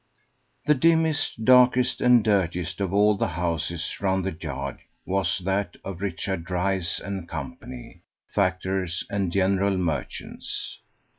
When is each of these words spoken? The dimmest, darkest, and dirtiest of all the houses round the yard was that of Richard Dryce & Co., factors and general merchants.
The 0.65 0.73
dimmest, 0.73 1.45
darkest, 1.45 2.01
and 2.01 2.23
dirtiest 2.23 2.81
of 2.81 2.91
all 2.91 3.15
the 3.15 3.27
houses 3.27 3.97
round 4.01 4.25
the 4.25 4.35
yard 4.41 4.79
was 5.05 5.37
that 5.45 5.77
of 5.83 6.01
Richard 6.01 6.43
Dryce 6.43 6.99
& 7.15 7.27
Co., 7.27 7.55
factors 8.33 9.03
and 9.11 9.31
general 9.31 9.77
merchants. 9.77 10.79